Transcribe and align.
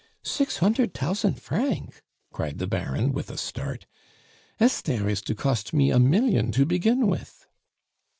"Six 0.23 0.57
huntert 0.57 0.93
tousant 0.95 1.39
franc!" 1.39 2.01
cried 2.33 2.57
the 2.57 2.65
Baron, 2.65 3.11
with 3.11 3.29
a 3.29 3.37
start. 3.37 3.85
"Esther 4.59 5.07
is 5.07 5.21
to 5.21 5.35
cost 5.35 5.73
me 5.73 5.91
a 5.91 5.99
million 5.99 6.51
to 6.53 6.65
begin 6.65 7.05
with!" 7.05 7.45